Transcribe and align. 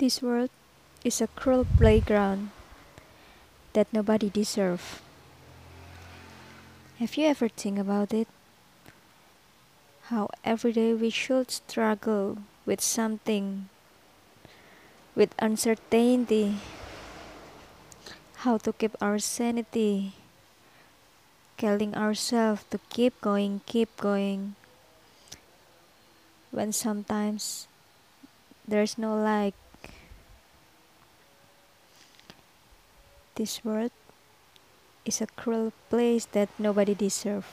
This 0.00 0.22
world 0.22 0.48
is 1.04 1.20
a 1.20 1.28
cruel 1.36 1.68
playground 1.76 2.56
that 3.74 3.92
nobody 3.92 4.30
deserves. 4.32 5.04
Have 6.96 7.20
you 7.20 7.26
ever 7.28 7.52
think 7.52 7.76
about 7.76 8.16
it? 8.16 8.26
How 10.08 10.32
every 10.42 10.72
day 10.72 10.94
we 10.94 11.10
should 11.10 11.50
struggle 11.50 12.38
with 12.64 12.80
something, 12.80 13.68
with 15.12 15.36
uncertainty, 15.36 16.56
how 18.48 18.56
to 18.56 18.72
keep 18.72 18.96
our 19.04 19.18
sanity, 19.18 20.16
telling 21.58 21.92
ourselves 21.92 22.64
to 22.72 22.80
keep 22.88 23.20
going, 23.20 23.60
keep 23.68 23.92
going, 24.00 24.56
when 26.50 26.72
sometimes 26.72 27.68
there's 28.66 28.96
no 28.96 29.12
light. 29.12 29.52
This 33.40 33.64
world 33.64 33.88
is 35.08 35.22
a 35.22 35.26
cruel 35.32 35.72
place 35.88 36.28
that 36.36 36.52
nobody 36.58 36.92
deserves. 36.92 37.48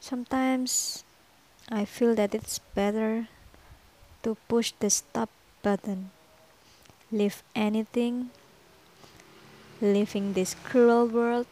Sometimes 0.00 1.04
I 1.68 1.84
feel 1.84 2.14
that 2.14 2.34
it's 2.34 2.58
better 2.72 3.28
to 4.22 4.40
push 4.48 4.72
the 4.80 4.88
stop 4.88 5.28
button, 5.60 6.08
leave 7.12 7.44
anything, 7.54 8.30
leaving 9.82 10.32
this 10.32 10.56
cruel 10.64 11.04
world, 11.04 11.44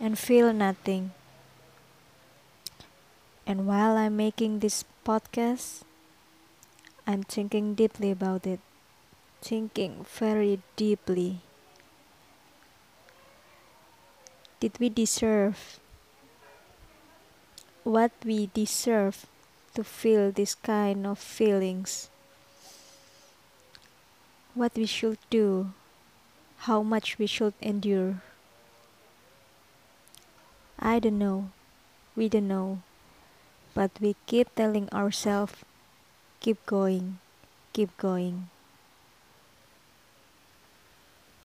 and 0.00 0.18
feel 0.18 0.52
nothing. 0.52 1.14
And 3.46 3.68
while 3.70 3.94
I'm 3.94 4.16
making 4.16 4.58
this 4.58 4.82
podcast, 5.06 5.86
I'm 7.06 7.22
thinking 7.22 7.78
deeply 7.78 8.10
about 8.10 8.44
it, 8.44 8.58
thinking 9.42 10.06
very 10.06 10.62
deeply. 10.76 11.40
Did 14.60 14.78
we 14.78 14.88
deserve 14.88 15.80
what 17.82 18.12
we 18.24 18.46
deserve 18.54 19.26
to 19.74 19.82
feel 19.82 20.30
this 20.30 20.54
kind 20.54 21.04
of 21.04 21.18
feelings? 21.18 22.08
What 24.54 24.72
we 24.76 24.86
should 24.86 25.18
do, 25.30 25.72
how 26.70 26.82
much 26.82 27.18
we 27.18 27.26
should 27.26 27.54
endure? 27.60 28.22
I 30.78 31.00
don't 31.00 31.18
know. 31.18 31.50
We 32.14 32.28
don't 32.28 32.46
know. 32.46 32.82
But 33.74 33.90
we 34.00 34.14
keep 34.26 34.54
telling 34.54 34.88
ourselves, 34.92 35.54
keep 36.40 36.64
going, 36.66 37.18
keep 37.72 37.96
going. 37.96 38.50